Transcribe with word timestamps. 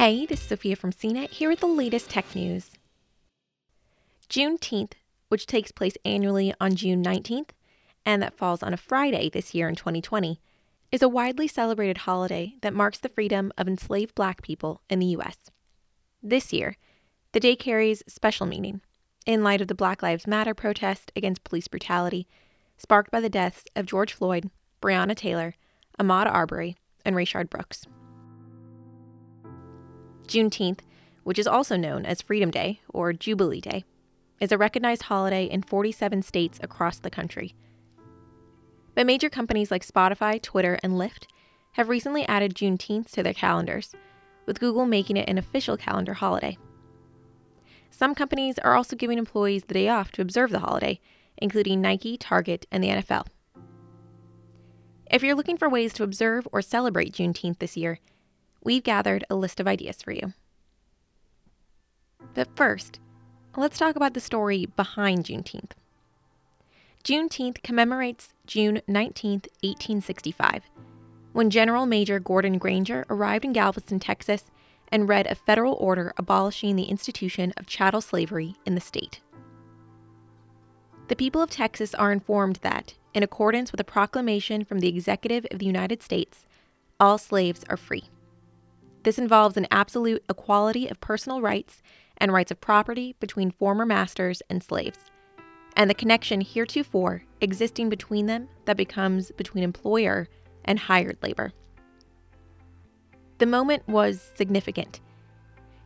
Hey, 0.00 0.24
this 0.24 0.40
is 0.40 0.46
Sophia 0.46 0.76
from 0.76 0.94
CNET 0.94 1.28
here 1.28 1.50
with 1.50 1.60
the 1.60 1.66
latest 1.66 2.08
tech 2.08 2.34
news. 2.34 2.70
Juneteenth, 4.30 4.92
which 5.28 5.44
takes 5.44 5.72
place 5.72 5.92
annually 6.06 6.54
on 6.58 6.74
June 6.74 7.04
19th, 7.04 7.50
and 8.06 8.22
that 8.22 8.34
falls 8.34 8.62
on 8.62 8.72
a 8.72 8.78
Friday 8.78 9.28
this 9.28 9.54
year 9.54 9.68
in 9.68 9.74
2020, 9.74 10.40
is 10.90 11.02
a 11.02 11.08
widely 11.10 11.46
celebrated 11.46 11.98
holiday 11.98 12.54
that 12.62 12.72
marks 12.72 12.96
the 12.96 13.10
freedom 13.10 13.52
of 13.58 13.68
enslaved 13.68 14.14
black 14.14 14.40
people 14.40 14.80
in 14.88 15.00
the 15.00 15.06
U.S. 15.08 15.36
This 16.22 16.50
year, 16.50 16.76
the 17.32 17.40
day 17.40 17.54
carries 17.54 18.02
special 18.08 18.46
meaning 18.46 18.80
in 19.26 19.44
light 19.44 19.60
of 19.60 19.68
the 19.68 19.74
Black 19.74 20.02
Lives 20.02 20.26
Matter 20.26 20.54
protest 20.54 21.12
against 21.14 21.44
police 21.44 21.68
brutality 21.68 22.26
sparked 22.78 23.10
by 23.10 23.20
the 23.20 23.28
deaths 23.28 23.64
of 23.76 23.84
George 23.84 24.14
Floyd, 24.14 24.48
Breonna 24.80 25.14
Taylor, 25.14 25.56
Ahmaud 25.98 26.24
Arbery, 26.26 26.78
and 27.04 27.14
Rayshard 27.14 27.50
Brooks. 27.50 27.84
Juneteenth, 30.30 30.78
which 31.24 31.40
is 31.40 31.48
also 31.48 31.76
known 31.76 32.06
as 32.06 32.22
Freedom 32.22 32.52
Day 32.52 32.80
or 32.88 33.12
Jubilee 33.12 33.60
Day, 33.60 33.84
is 34.40 34.52
a 34.52 34.58
recognized 34.58 35.02
holiday 35.02 35.44
in 35.44 35.60
47 35.60 36.22
states 36.22 36.60
across 36.62 37.00
the 37.00 37.10
country. 37.10 37.54
But 38.94 39.06
major 39.06 39.28
companies 39.28 39.72
like 39.72 39.84
Spotify, 39.84 40.40
Twitter, 40.40 40.78
and 40.84 40.92
Lyft 40.92 41.26
have 41.72 41.88
recently 41.88 42.26
added 42.28 42.54
Juneteenth 42.54 43.10
to 43.10 43.24
their 43.24 43.34
calendars, 43.34 43.92
with 44.46 44.60
Google 44.60 44.86
making 44.86 45.16
it 45.16 45.28
an 45.28 45.36
official 45.36 45.76
calendar 45.76 46.14
holiday. 46.14 46.56
Some 47.90 48.14
companies 48.14 48.58
are 48.60 48.76
also 48.76 48.94
giving 48.94 49.18
employees 49.18 49.64
the 49.64 49.74
day 49.74 49.88
off 49.88 50.12
to 50.12 50.22
observe 50.22 50.50
the 50.50 50.60
holiday, 50.60 51.00
including 51.38 51.80
Nike, 51.80 52.16
Target, 52.16 52.66
and 52.70 52.84
the 52.84 52.88
NFL. 52.88 53.26
If 55.10 55.24
you're 55.24 55.34
looking 55.34 55.56
for 55.56 55.68
ways 55.68 55.92
to 55.94 56.04
observe 56.04 56.46
or 56.52 56.62
celebrate 56.62 57.12
Juneteenth 57.12 57.58
this 57.58 57.76
year, 57.76 57.98
we've 58.62 58.82
gathered 58.82 59.24
a 59.30 59.34
list 59.34 59.60
of 59.60 59.66
ideas 59.66 60.02
for 60.02 60.12
you. 60.12 60.32
But 62.34 62.48
first, 62.56 63.00
let's 63.56 63.78
talk 63.78 63.96
about 63.96 64.14
the 64.14 64.20
story 64.20 64.66
behind 64.76 65.24
Juneteenth. 65.24 65.72
Juneteenth 67.02 67.62
commemorates 67.62 68.34
June 68.46 68.82
19, 68.86 69.32
1865, 69.62 70.64
when 71.32 71.48
General 71.50 71.86
Major 71.86 72.20
Gordon 72.20 72.58
Granger 72.58 73.06
arrived 73.08 73.44
in 73.44 73.52
Galveston, 73.52 74.00
Texas, 74.00 74.44
and 74.88 75.08
read 75.08 75.26
a 75.26 75.34
federal 75.34 75.74
order 75.74 76.12
abolishing 76.16 76.76
the 76.76 76.84
institution 76.84 77.54
of 77.56 77.66
chattel 77.66 78.00
slavery 78.00 78.56
in 78.66 78.74
the 78.74 78.80
state. 78.80 79.20
The 81.08 81.16
people 81.16 81.42
of 81.42 81.50
Texas 81.50 81.94
are 81.94 82.12
informed 82.12 82.56
that, 82.56 82.94
in 83.14 83.22
accordance 83.22 83.72
with 83.72 83.80
a 83.80 83.84
proclamation 83.84 84.64
from 84.64 84.80
the 84.80 84.88
Executive 84.88 85.46
of 85.50 85.58
the 85.58 85.66
United 85.66 86.02
States, 86.02 86.44
all 86.98 87.18
slaves 87.18 87.64
are 87.68 87.76
free. 87.76 88.04
This 89.02 89.18
involves 89.18 89.56
an 89.56 89.66
absolute 89.70 90.22
equality 90.28 90.88
of 90.88 91.00
personal 91.00 91.40
rights 91.40 91.82
and 92.18 92.32
rights 92.32 92.50
of 92.50 92.60
property 92.60 93.16
between 93.18 93.50
former 93.50 93.86
masters 93.86 94.42
and 94.50 94.62
slaves, 94.62 94.98
and 95.76 95.88
the 95.88 95.94
connection 95.94 96.40
heretofore 96.40 97.22
existing 97.40 97.88
between 97.88 98.26
them 98.26 98.48
that 98.66 98.76
becomes 98.76 99.30
between 99.32 99.64
employer 99.64 100.28
and 100.64 100.78
hired 100.78 101.16
labor. 101.22 101.52
The 103.38 103.46
moment 103.46 103.88
was 103.88 104.30
significant. 104.34 105.00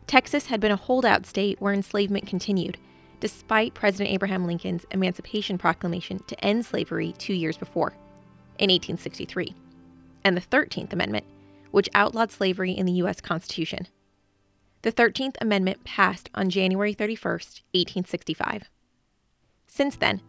Texas 0.07 0.47
had 0.47 0.59
been 0.59 0.73
a 0.73 0.75
holdout 0.75 1.25
state 1.25 1.61
where 1.61 1.73
enslavement 1.73 2.27
continued, 2.27 2.77
despite 3.21 3.73
President 3.73 4.13
Abraham 4.13 4.45
Lincoln's 4.45 4.85
Emancipation 4.91 5.57
Proclamation 5.57 6.19
to 6.27 6.45
end 6.45 6.65
slavery 6.65 7.13
two 7.17 7.33
years 7.33 7.57
before, 7.57 7.93
in 8.59 8.69
1863, 8.69 9.55
and 10.25 10.35
the 10.35 10.41
13th 10.41 10.91
Amendment, 10.91 11.25
which 11.75 11.89
outlawed 11.93 12.31
slavery 12.31 12.71
in 12.71 12.85
the 12.85 12.93
U.S. 12.93 13.19
Constitution. 13.19 13.85
The 14.83 14.93
13th 14.93 15.35
Amendment 15.41 15.83
passed 15.83 16.29
on 16.33 16.49
January 16.49 16.93
31, 16.93 17.31
1865. 17.31 18.69
Since 19.67 19.97
then, 19.97 20.21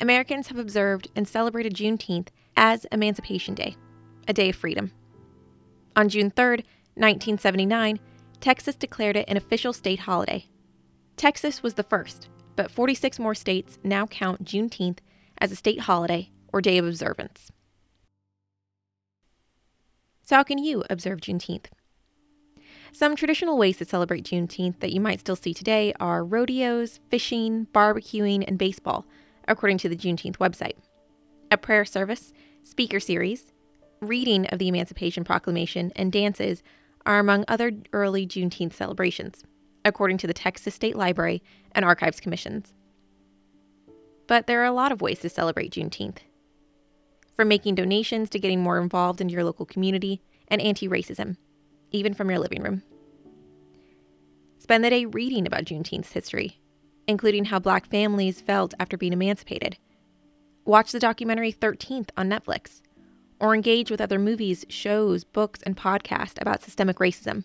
Americans 0.00 0.46
have 0.46 0.56
observed 0.56 1.08
and 1.14 1.28
celebrated 1.28 1.74
Juneteenth 1.74 2.28
as 2.56 2.86
Emancipation 2.90 3.54
Day, 3.54 3.76
a 4.26 4.32
day 4.32 4.48
of 4.48 4.56
freedom. 4.56 4.92
On 5.94 6.08
June 6.08 6.30
3, 6.30 6.64
1979, 6.94 8.00
Texas 8.40 8.74
declared 8.74 9.18
it 9.18 9.28
an 9.28 9.36
official 9.36 9.74
state 9.74 10.00
holiday. 10.00 10.46
Texas 11.18 11.62
was 11.62 11.74
the 11.74 11.82
first, 11.82 12.30
but 12.56 12.70
46 12.70 13.18
more 13.18 13.34
states 13.34 13.78
now 13.84 14.06
count 14.06 14.42
Juneteenth 14.42 15.00
as 15.36 15.52
a 15.52 15.56
state 15.56 15.80
holiday 15.80 16.30
or 16.50 16.62
day 16.62 16.78
of 16.78 16.86
observance. 16.86 17.52
So, 20.24 20.36
how 20.36 20.42
can 20.42 20.56
you 20.56 20.82
observe 20.88 21.20
Juneteenth? 21.20 21.66
Some 22.92 23.14
traditional 23.14 23.58
ways 23.58 23.76
to 23.78 23.84
celebrate 23.84 24.24
Juneteenth 24.24 24.80
that 24.80 24.92
you 24.92 25.00
might 25.00 25.20
still 25.20 25.36
see 25.36 25.52
today 25.52 25.92
are 26.00 26.24
rodeos, 26.24 26.98
fishing, 27.08 27.66
barbecuing, 27.74 28.42
and 28.46 28.56
baseball, 28.56 29.04
according 29.46 29.78
to 29.78 29.88
the 29.88 29.96
Juneteenth 29.96 30.38
website. 30.38 30.76
A 31.50 31.58
prayer 31.58 31.84
service, 31.84 32.32
speaker 32.62 33.00
series, 33.00 33.52
reading 34.00 34.46
of 34.46 34.58
the 34.58 34.68
Emancipation 34.68 35.24
Proclamation, 35.24 35.92
and 35.94 36.10
dances 36.10 36.62
are 37.04 37.18
among 37.18 37.44
other 37.46 37.72
early 37.92 38.26
Juneteenth 38.26 38.72
celebrations, 38.72 39.44
according 39.84 40.16
to 40.18 40.26
the 40.26 40.32
Texas 40.32 40.74
State 40.74 40.96
Library 40.96 41.42
and 41.72 41.84
Archives 41.84 42.20
Commissions. 42.20 42.72
But 44.26 44.46
there 44.46 44.62
are 44.62 44.66
a 44.66 44.72
lot 44.72 44.90
of 44.90 45.02
ways 45.02 45.18
to 45.20 45.28
celebrate 45.28 45.72
Juneteenth 45.72 46.20
from 47.34 47.48
making 47.48 47.74
donations 47.74 48.30
to 48.30 48.38
getting 48.38 48.62
more 48.62 48.78
involved 48.78 49.20
in 49.20 49.28
your 49.28 49.44
local 49.44 49.66
community 49.66 50.22
and 50.48 50.60
anti 50.60 50.88
racism, 50.88 51.36
even 51.90 52.14
from 52.14 52.30
your 52.30 52.38
living 52.38 52.62
room. 52.62 52.82
Spend 54.58 54.84
the 54.84 54.90
day 54.90 55.04
reading 55.04 55.46
about 55.46 55.64
Juneteenth's 55.64 56.12
history, 56.12 56.60
including 57.06 57.46
how 57.46 57.58
black 57.58 57.86
families 57.86 58.40
felt 58.40 58.72
after 58.80 58.96
being 58.96 59.12
emancipated. 59.12 59.76
Watch 60.64 60.92
the 60.92 60.98
documentary 60.98 61.52
13th 61.52 62.08
on 62.16 62.30
Netflix, 62.30 62.80
or 63.38 63.54
engage 63.54 63.90
with 63.90 64.00
other 64.00 64.18
movies, 64.18 64.64
shows, 64.68 65.24
books, 65.24 65.60
and 65.62 65.76
podcasts 65.76 66.40
about 66.40 66.62
systemic 66.62 66.98
racism. 66.98 67.44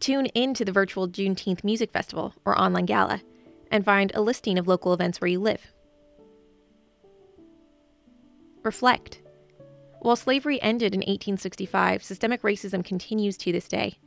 Tune 0.00 0.26
in 0.26 0.54
to 0.54 0.64
the 0.64 0.72
virtual 0.72 1.08
Juneteenth 1.08 1.62
Music 1.62 1.92
Festival 1.92 2.34
or 2.44 2.58
online 2.58 2.86
gala 2.86 3.20
and 3.70 3.84
find 3.84 4.10
a 4.14 4.20
listing 4.20 4.58
of 4.58 4.66
local 4.66 4.92
events 4.92 5.20
where 5.20 5.28
you 5.28 5.38
live. 5.38 5.72
Reflect. 8.62 9.20
While 10.00 10.16
slavery 10.16 10.60
ended 10.62 10.94
in 10.94 11.00
1865, 11.00 12.02
systemic 12.02 12.42
racism 12.42 12.84
continues 12.84 13.36
to 13.38 13.52
this 13.52 13.68
day. 13.68 13.98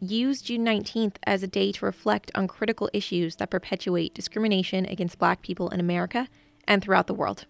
Use 0.00 0.40
June 0.40 0.64
19th 0.64 1.16
as 1.24 1.42
a 1.42 1.46
day 1.46 1.72
to 1.72 1.84
reflect 1.84 2.30
on 2.34 2.48
critical 2.48 2.88
issues 2.94 3.36
that 3.36 3.50
perpetuate 3.50 4.14
discrimination 4.14 4.86
against 4.86 5.18
Black 5.18 5.42
people 5.42 5.68
in 5.68 5.80
America 5.80 6.26
and 6.66 6.82
throughout 6.82 7.06
the 7.06 7.14
world. 7.14 7.46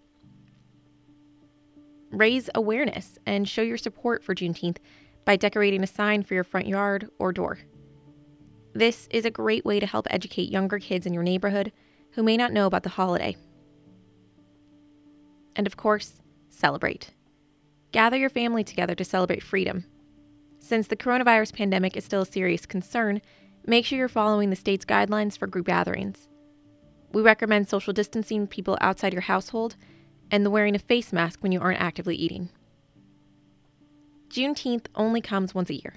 Raise 2.10 2.50
awareness 2.56 3.18
and 3.24 3.48
show 3.48 3.62
your 3.62 3.76
support 3.76 4.24
for 4.24 4.34
Juneteenth 4.34 4.78
by 5.24 5.36
decorating 5.36 5.84
a 5.84 5.86
sign 5.86 6.24
for 6.24 6.34
your 6.34 6.42
front 6.42 6.66
yard 6.66 7.08
or 7.20 7.32
door. 7.32 7.60
This 8.72 9.06
is 9.10 9.24
a 9.24 9.30
great 9.30 9.64
way 9.64 9.78
to 9.78 9.86
help 9.86 10.08
educate 10.10 10.50
younger 10.50 10.78
kids 10.80 11.06
in 11.06 11.14
your 11.14 11.22
neighborhood 11.22 11.70
who 12.12 12.24
may 12.24 12.36
not 12.36 12.52
know 12.52 12.66
about 12.66 12.82
the 12.82 12.88
holiday. 12.88 13.36
And 15.60 15.66
of 15.66 15.76
course, 15.76 16.22
celebrate. 16.48 17.10
Gather 17.92 18.16
your 18.16 18.30
family 18.30 18.64
together 18.64 18.94
to 18.94 19.04
celebrate 19.04 19.42
freedom. 19.42 19.84
Since 20.58 20.86
the 20.86 20.96
coronavirus 20.96 21.52
pandemic 21.52 21.98
is 21.98 22.04
still 22.06 22.22
a 22.22 22.26
serious 22.26 22.64
concern, 22.64 23.20
make 23.66 23.84
sure 23.84 23.98
you're 23.98 24.08
following 24.08 24.48
the 24.48 24.56
state's 24.56 24.86
guidelines 24.86 25.36
for 25.36 25.46
group 25.46 25.66
gatherings. 25.66 26.28
We 27.12 27.20
recommend 27.20 27.68
social 27.68 27.92
distancing 27.92 28.46
people 28.46 28.78
outside 28.80 29.12
your 29.12 29.20
household 29.20 29.76
and 30.30 30.46
the 30.46 30.50
wearing 30.50 30.74
of 30.74 30.80
face 30.80 31.12
mask 31.12 31.42
when 31.42 31.52
you 31.52 31.60
aren't 31.60 31.82
actively 31.82 32.16
eating. 32.16 32.48
Juneteenth 34.30 34.86
only 34.94 35.20
comes 35.20 35.54
once 35.54 35.68
a 35.68 35.74
year, 35.74 35.96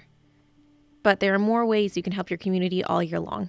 but 1.02 1.20
there 1.20 1.32
are 1.32 1.38
more 1.38 1.64
ways 1.64 1.96
you 1.96 2.02
can 2.02 2.12
help 2.12 2.28
your 2.28 2.36
community 2.36 2.84
all 2.84 3.02
year 3.02 3.18
long. 3.18 3.48